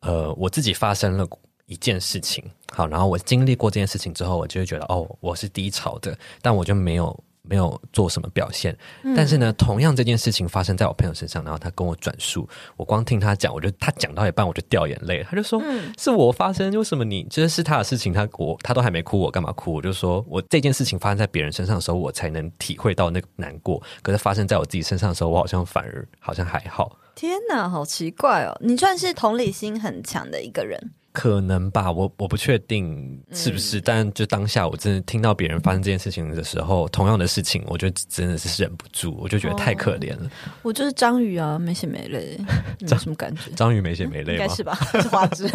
[0.00, 1.26] 呃，我自己发生了
[1.66, 8.76] 一件事情，好，然后我经历过这件事情之后，我就会觉得，哦，我是低潮的，但我就没有没有做什么表现。
[9.16, 15.62] 但是呢，同样这件事情发生在我朋友身上，然后他跟我转述，我光听他讲，我就他讲到一半我就掉眼泪，他就说，
[15.98, 19.74] 是我发生，为什么你就是是他的事情，他我他都还没哭，我干嘛哭？
[19.74, 26.98] 我就说我这件事情发生在别人身上的时候，我才能体会到那个难过，可是发生在我自己身上的时候，我好像反而好像还好。
[27.14, 28.56] 天哪，好奇怪哦！
[28.60, 40.30] 你算是同理心很强的一个人，可能吧，我我不确定是不是，但就当下我真的听到别人发生这件事情的时候，同样的事情，我就真的是忍不住，我就觉得太可怜了。
[40.62, 42.38] 我就是章鱼啊，没血没泪，
[42.78, 43.50] 有什么感觉。
[43.58, 44.44] 章鱼没血没泪吗？
[44.44, 44.78] 应该是吧？
[45.02, 45.48] 是花枝，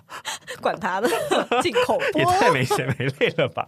[0.60, 1.08] 管他的，
[1.62, 3.66] 进口播也太没血没泪了吧！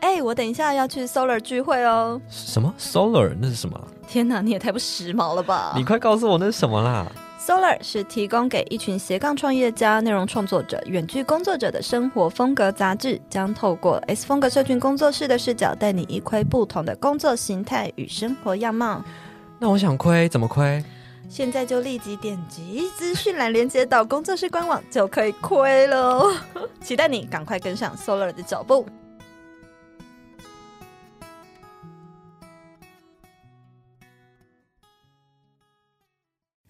[0.00, 2.20] 哎、我等一下要去 Solar 聚会哦！
[2.28, 3.80] 什么 Solar 那是什么？
[4.12, 5.72] 天哪，你也太不时髦了吧！
[5.74, 19.02] 你快告诉我那是什么啦！Solar 是提供给一群斜杠创业家、内容创作者、远距工作者的生活风格杂志，将透过 S 风格社群工作室的视角，带你一窥不同的工作形态与生活样貌。
[19.58, 20.84] 那我想亏怎么亏？
[21.30, 26.30] 现在就立即点击资讯栏连接到工作室官网，就可以窥喽！
[26.82, 28.84] 期待你赶快跟上 Solar 的脚步。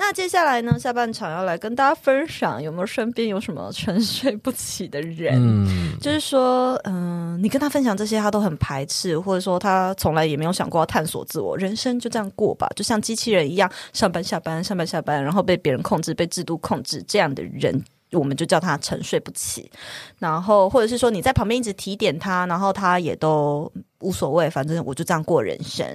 [0.05, 0.77] 那接下来呢？
[0.77, 5.33] 下半场要来跟大家分享，有没有身边有什么沉睡不起的人？
[5.37, 17.81] 嗯，就是说，嗯、你跟他分享这些，他都很排斥，或者说他从来也没有想过要探索自我，人生就这样过吧，就像机器人一样，上班下班，上班下班，然后被别人控制，被制度控制，这样的人。
[18.11, 19.71] 我们就叫他沉睡不起，
[20.19, 25.87] 然后或者是说你在旁边一直提点他，然后他也都无所谓，反正我就这样过人生。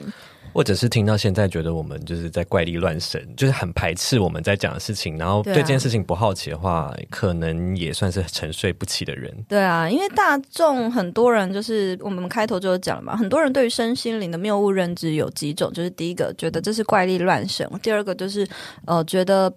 [0.58, 9.32] 或者是听到现在觉得我们就是在怪力乱神，就是很排斥我们在讲的事情，然后对这件事情不好奇的话，可能也算是沉睡不起的人。
[9.48, 18.48] 对啊，因为大众很多人就是我们开头就有讲了嘛，很多人对于身心灵的谬误认知有几种，就是第一个觉得这是怪力乱神，第二个就是
[18.88, 19.54] 呃觉得。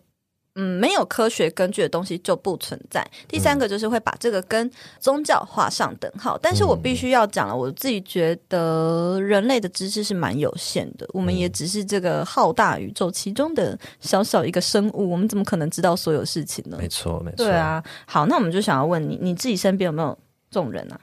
[0.57, 3.07] 嗯，没有科学根据的东西就不存在。
[3.29, 6.37] 第三个就是会把这个跟宗教画上等号。
[6.43, 16.77] 但是我必须要讲了，我自己觉得人类的知识是蛮有限的，我们也只是这个浩大宇宙其中的小小一个生物，我们怎么可能知道所有事情呢？
[16.81, 17.45] 没错，没错。
[17.45, 20.17] 对，啊，好，那我们就想要问你，你自己身边有没有
[20.51, 20.99] 这种人啊？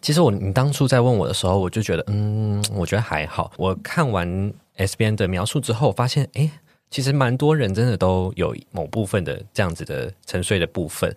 [0.00, 3.52] 其实我你当初在问我的时候，我就觉得，嗯，我觉得还好。
[3.58, 6.50] 我看完 S B N 的描述之后，发现，诶，
[6.90, 11.14] 其实蛮多人真的都有某部分的这样子的沉睡的部分。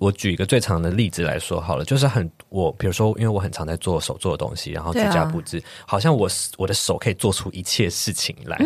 [0.00, 8.56] 我举一个最长的例子来说好了，就是很我比如说，因为我很常在做手做的东西，然后居家布置，好像我我的手可以做出一切事情来，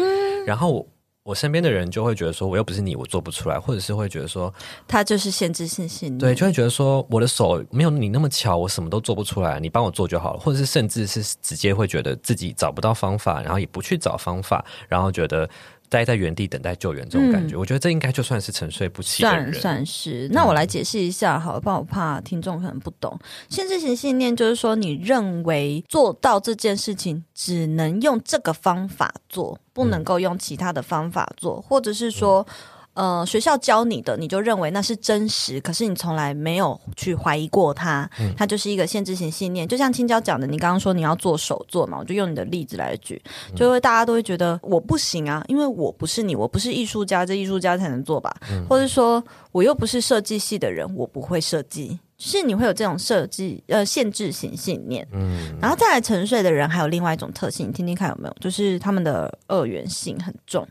[0.47, 0.87] 然后我。
[1.23, 4.53] 我身边的人就会觉得说，我又不是你，我做不出来，或者是会觉得说，
[4.89, 6.19] 他就是限制性信念。
[6.19, 15.49] 对，就会觉得说我的手没有你那么巧，我什么都做不出来，你帮我做就好了，或者是甚至是直接会觉得自己找不到方法，然后也不去找方法，然后觉得
[15.91, 19.61] 待在原地等待救援这种感觉，我觉得这应该就算是沉睡不起的算人。
[19.61, 20.27] 算是。
[20.33, 23.19] 那我来解释一下好了，不然我怕听众可能不懂。
[23.51, 32.47] 限制型信念就是说，你认为做到这件事情只能用这个方法做，不能够用其他的方法做，或者是说。
[32.95, 39.67] 呃，学校教你的，你就认为那是真实，可是你从来没有去怀疑过它，它就是一个限制性信念。
[39.67, 43.21] 就像青椒讲的，你刚刚说你要做手作嘛，我就用你的例子来举，
[43.55, 48.35] 就会大家都会觉得我不行啊，因为我不是你，我不是艺术家，这艺术家才能做吧，
[48.69, 49.23] 或者说
[49.53, 51.99] 我又不是设计系的人，我不会设计。
[52.23, 58.37] 是你会有这种设计呃限制型信念，嗯，然后再来沉睡的人还有另外一种特性，你听听看有没有？
[58.39, 60.69] 就是他们的二元性很重，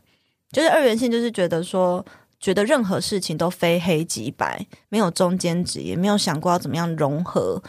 [0.52, 2.04] 就是二元性就是觉得说，
[2.38, 7.62] 觉得任何事情都非黑即白，没有中间值，也没有想过要怎么样融合。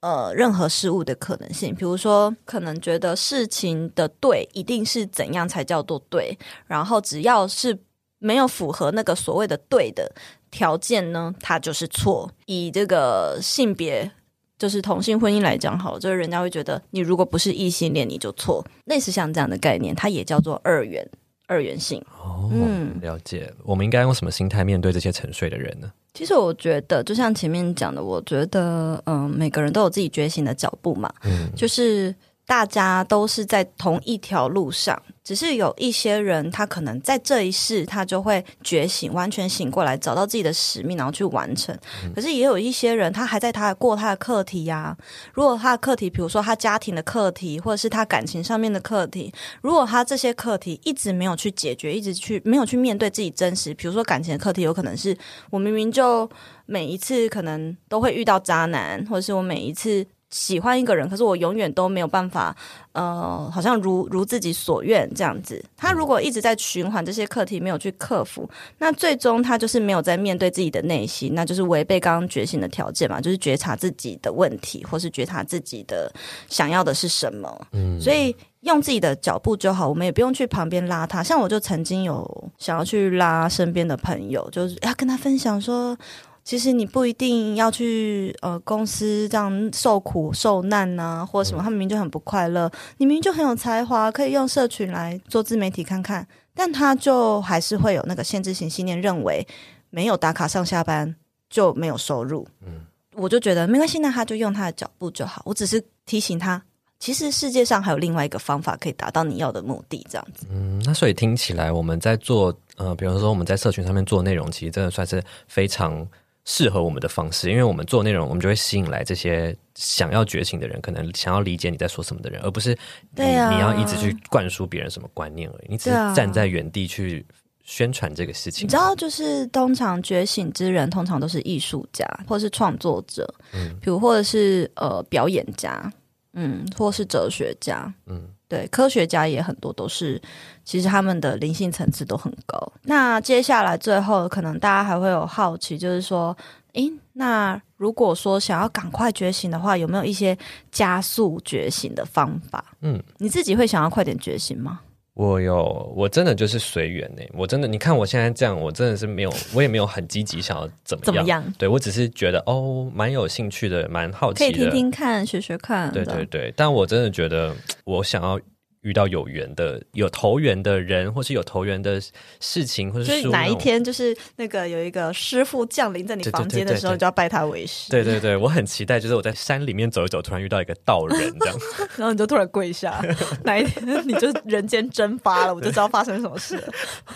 [0.00, 6.36] 呃，任何事物的可能性，比如说，可能觉得事情的对一定是怎样才叫做对，
[6.66, 7.78] 然后只要是
[8.18, 10.12] 没有符合那个所谓的对的
[10.50, 12.30] 条件呢，它就是错。
[12.46, 14.10] 以这个性别。
[14.58, 18.64] 就是同性婚姻来讲，好了，就是人家会觉得你如果不是异性恋，你就错。
[18.84, 21.04] 类似像这样的概念，它也叫做二元
[21.46, 22.02] 二元性。
[22.18, 23.52] 哦，嗯了解。
[23.64, 25.92] 我们应该用什么心态面对这些沉睡的人呢？
[26.14, 32.14] 其实我觉得，就像前面讲的，我觉得，嗯，每个人都有自己觉醒的脚步嘛，嗯，就是
[32.52, 41.74] 大家都是在同一条路上，只是有一些人他可能在这一世他就会觉醒，完全醒过来，找到自己的使命，然后去完成。
[42.14, 44.94] 可是也有一些人，他还在他过他的课题呀、
[45.32, 49.32] 如果他的课题，比如说他家庭的课题，或者是他感情上面的课题，
[49.62, 55.16] 如果他这些课题一直没有去解决，一直去没有去面对自己真实，比如说感情的课题，有可能是
[55.48, 56.28] 我明明就
[56.66, 62.56] 每一次可能都会遇到渣男，或者是我每一次喜欢一个人，可是我永远都没有办法，
[62.92, 65.62] 呃，好像如如自己所愿这样子。
[65.76, 76.10] 他如果一直在循环这些课题，没有去克服，那最终他就是没有在面对自己的内心，那就是违背刚刚觉醒的条件嘛，就是觉察自己的问题，或是觉察自己的
[76.48, 77.66] 想要的是什么。
[77.72, 81.22] 嗯所以用自己的脚步就好，我们也不用去旁边拉他。
[81.22, 85.96] 像我就曾经有想要去拉身边的朋友，就是要跟他分享说，
[86.44, 99.46] 其实你不一定要去呃公司这样受苦受难呐、或者什么，他明明就很不快乐，你明明就很有才华，可以用社群来做自媒体看看，但他就还是会有那个限制性信念，认为
[99.90, 101.14] 没有打卡上下班
[101.48, 102.46] 就没有收入。
[102.66, 105.42] 嗯我就觉得没关系，那他就用他的脚步就好。
[105.44, 106.62] 我只是提醒他，
[106.98, 110.46] 其实世界上还有另外一个方法可以达到你要的目的，这样子。
[110.50, 116.08] 嗯，那所以听起来我们在做呃，比如说我们在社群上面做内容，其实真的算是非常
[116.44, 122.76] 适合我们的方式，因为我们做内容，我们就会吸引来这些想要觉醒的人，可能想要理解你在说什么的人，而不是
[123.14, 127.24] 你、啊你要一直去灌输别人什么观念而已，你只是站在原地去
[127.62, 128.66] 宣传这个事情。
[128.66, 133.76] 你知道，就是通常觉醒之人，通常都是艺术家或是创作者，嗯。
[133.80, 135.92] 比如或者是呃表演家，
[136.32, 140.20] 嗯，或是哲学家，嗯对，科学家也很多都是，
[140.62, 142.72] 其实他们的灵性层次都很高。
[142.82, 146.36] 那接下来最后，可能大家还会有好奇，就是说，
[146.74, 150.36] 诶，那如果说想要赶快觉醒的话，有没有一些
[150.70, 152.62] 加速觉醒的方法？
[152.82, 154.80] 嗯，你自己会想要快点觉醒吗？
[155.14, 157.22] 我有，我真的就是随缘呢。
[157.34, 161.14] 我真的，你看我现在这样，我真的是没有， 我也没有很积极想要怎么样。
[161.14, 161.54] 怎么样？
[161.58, 164.50] 对我只是觉得哦，蛮有兴趣的，蛮好奇的。
[164.50, 165.92] 可以听听看，学学看。
[165.92, 167.54] 对对对，但我真的觉得，
[167.84, 168.40] 我想要
[168.82, 172.00] 遇到有缘的、有投缘的人，或是有投缘的
[172.40, 173.54] 事情，或是就是哪一？
[173.62, 177.90] 天，就是那个有一个师傅降临在你房间的时候，你就要拜他为师。
[177.90, 181.56] 对对对，我很期待，就是我在山里面走一走，突然遇到一个道人这样。
[181.96, 183.00] 然后你就突然跪下，
[183.44, 186.68] 哪一天你就人间蒸发了，我就知道发生什么事了。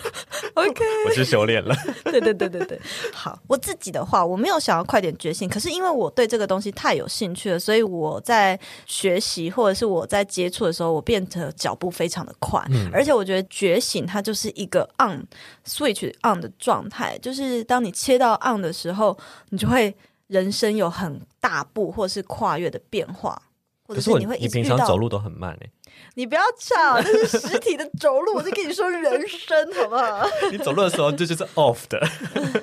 [0.55, 1.75] OK，我去修炼了。
[2.05, 2.79] 对对对对对，
[3.11, 3.37] 好。
[3.47, 15.27] 我自己的话，我没有想要快点觉醒，可是因为我对这个东西太有兴趣了，所以我在学习或者是我在接触的时候，我变得脚步非常的快，而且我觉得觉醒它就是一个 on
[15.65, 19.17] switch on 的状态，就是当你切到 on 的时候，
[19.49, 19.95] 你就会
[20.27, 23.41] 人生有很大步或是跨越的变化。
[23.89, 25.69] 或者是，你会一你直遇到平常走路都很慢哎，
[26.15, 30.27] 你不要吵，这是实体的走路，我就跟你说人生好不好？
[30.51, 32.05] 你走路的时候这就是 off 的。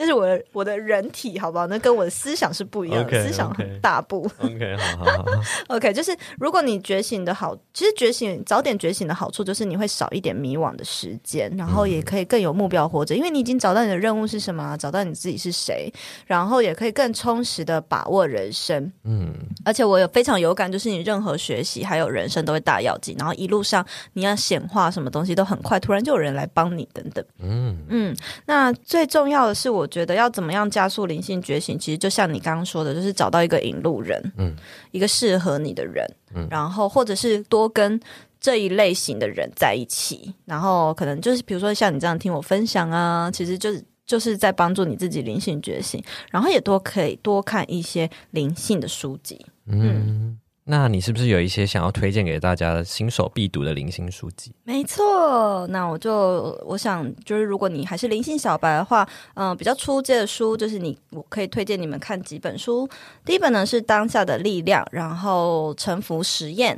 [0.00, 1.66] 那是我的我的人体，好不好？
[1.66, 4.26] 那跟我的思想是不一样思想很大步。
[4.38, 5.26] OK，好好好好。
[5.76, 15.92] OK，就是如果你觉醒的好，其实觉醒早点觉醒的好处就是你会少一点迷惘的时间，然后也可以更有目标活着，因为你已经找到你的任务是什么啊，找到你自己是谁，
[16.24, 18.90] 然后也可以更充实的把握人生。
[19.04, 19.34] 嗯，
[19.66, 23.84] 而且我有非常有感，就是你任何学习还有人生都会大要紧，然后一路上
[24.14, 27.22] 你要显化什么东西都很快，突然就有人来帮你等等。
[27.38, 34.56] 嗯嗯，那最重要的是，我觉得要怎么样加速灵性觉醒，其实就像你刚刚说的，就是找到一个引路人，嗯，
[34.92, 38.00] 一个适合你的人，嗯然后或者是多跟。
[38.42, 49.44] 这一类型的人在一起，然后可能就是比如说像你这样听我分享啊，其实就是就是在帮助你自己灵性觉醒，然后也多可以多看一些灵性的书籍。
[49.66, 50.39] 嗯。
[50.64, 54.52] 那你是不是有一些想要推荐给大家的新手必读的灵性书籍？
[54.62, 62.88] 没错，那我就我想就是，如果你还是灵性小白的话，嗯、比较初阶的书，就是你我可以推荐你们看几本书。
[63.24, 66.76] 第一本呢是《当下的力量》，然后《沉浮实验》。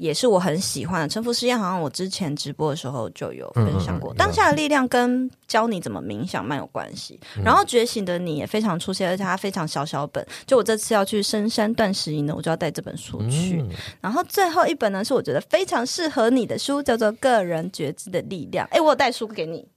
[0.00, 4.10] 也是我很喜欢的沉浮实验，好像我之前直播的时候就有分享过。
[4.12, 7.20] 嗯嗯嗯当下的力量跟教你怎么冥想蛮有关系。
[7.44, 10.26] 然后觉醒的你也非常出现，而且它非常小小本。
[10.46, 13.60] 就我这次要去深山断食营呢，我就要带这本书去。
[13.60, 13.68] 嗯
[14.00, 18.66] 然后最后一本呢，是我觉得非常适合你的书，叫做《个人觉知的力量》。
[18.70, 19.68] 哎，我有带书给你，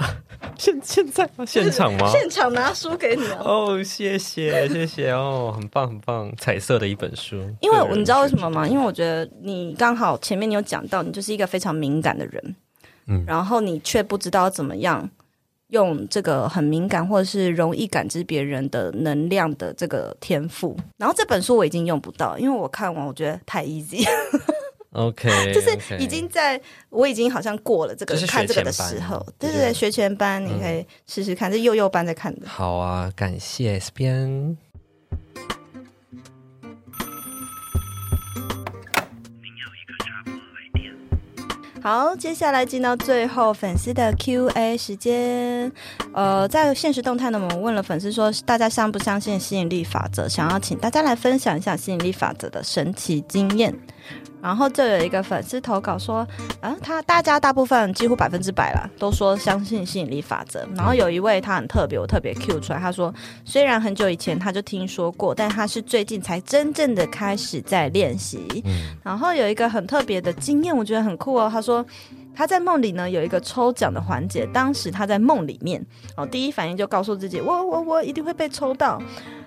[0.56, 1.44] 现现在吗？
[1.46, 2.10] 现场吗？
[2.10, 3.76] 现场拿书给你哦。
[3.76, 7.36] 哦，谢谢谢谢哦，很棒很棒，彩色的一本书。
[7.60, 8.66] 因为你知道为什么吗？
[8.66, 12.56] 因为我觉得你刚好前面你有讲到，你就是一个非常敏感的人，
[13.06, 15.08] 嗯然后你却不知道怎么样
[15.68, 20.76] 用这个很敏感或者是容易感知别人的能量的这个天赋。
[20.96, 24.06] 然后这本书我已经用不到，因为我看完我觉得太 easy，
[24.92, 32.48] OK， 就是已经在我已经好像过了这个看这个的时候，对不对对学前班你可以试试看，这幼幼班在看的。
[32.48, 34.56] 好啊，感谢 S 边。
[41.82, 45.72] 好，接下来进到最后粉丝的 Q&A 时间。
[46.12, 50.28] 呃，在现实动态呢，我们问了粉丝说，大家相不相信吸引力法则？
[50.28, 53.74] 想要请大家来分享一下吸引力法则的神奇经验。
[54.42, 56.26] 然后就有一个粉丝投稿说，
[56.60, 60.66] 啊，他大家大部分几乎百分之百啦，都说相信吸引力法则。
[60.74, 68.62] 然后有一位他很特别，我特别 Q 出来，他说虽然很久以前他就听说过，但他是最近才真正的开始在练习。
[68.64, 71.48] 嗯然后有一个很特别的经验，我觉得很酷哦。
[71.52, 71.84] 他说
[72.34, 75.84] 他在梦里呢有一个抽奖的环节，当时他在梦里面
[76.16, 79.02] 哦，第一反应就告诉自己，我我我一定会被抽到。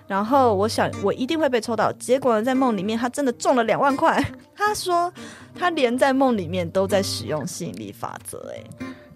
[0.06, 4.22] 然后我想我一定会被抽到，结果呢在梦里面他真的中了两万块。
[4.54, 5.12] 他说
[5.54, 8.62] 他连在梦里面都在使用吸引力法则，哎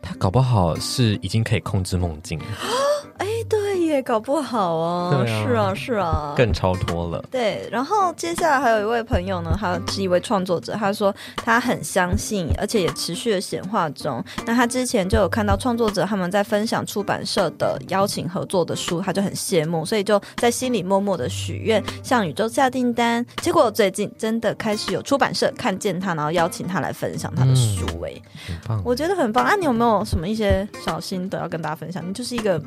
[0.01, 2.45] 他搞不好是已经可以控制梦境了，
[3.19, 7.25] 哎，对耶，搞不好哦，对啊是啊是啊，更超脱了。
[7.31, 14.23] 对，然后接下来还有一位朋友呢，他是一位创作者，他说他很相信，而且也持续的显化中。
[14.47, 23.25] 那他之前就有看到创作者他们在分享出版社的邀请合作的书，他就很羡慕，所以就在心里默默的许愿，向宇宙下订单。
[23.43, 28.13] 结果最近真的开始有出版社看见他，然后邀请他来分享他的书、哎、
[28.47, 28.83] 很棒。
[28.85, 29.57] 我觉得很棒啊！
[29.57, 32.09] 你有没有什么一些小心得要跟大家分享？
[32.09, 32.63] 你就是一个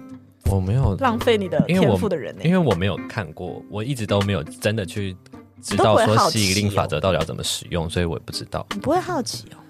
[0.46, 5.16] 我没有，浪费你的天赋的人呢、因为我没有看过，我一直都没有真的去
[5.62, 8.66] 知道说吸引力法哦则到底要怎么使用，所以我也不知道。
[8.74, 9.61] 你不会好奇哦？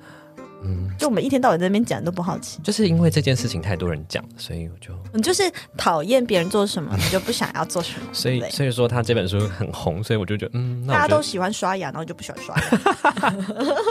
[0.64, 2.60] 嗯，就我们一天到晚在那边讲都不好奇。
[2.64, 5.44] 就是因为这件事情太多人讲，所以我就，你就是
[5.78, 12.62] 讨厌别人做什么， 你就不想要做什么，所以所以说他这本书很红，所以我就觉得，嗯，那大家都喜欢刷牙，然后就不喜欢刷牙。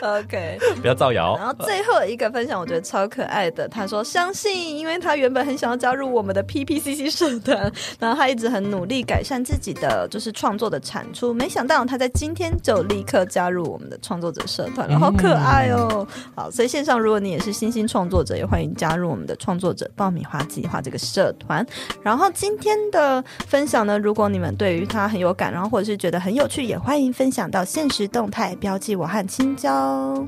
[0.02, 1.46] OK，不要造谣然。
[1.46, 3.68] 后最后一个分享，我觉得超可爱的。
[3.68, 16.06] 他说相信，因为他原本很想要加入我们的 PPCC 社团，然后他一直很努力改善自己的就是创作的产出，没想到他在今天就立刻加入我们的创作者社团了，好可爱哦。
[16.34, 21.64] 好，所以线上如果你也是新兴创作者，也欢迎加入我们的创作者爆米花计划这个社团。
[22.02, 30.26] 然后今天的分享呢，如果你们对于它很有感，然后或者是觉得很有趣，也欢迎分享到现实动态，标记我和青椒。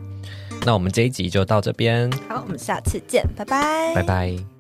[0.65, 4.52] 那我们这一集就到这边，好，我们下次见，拜拜，拜拜。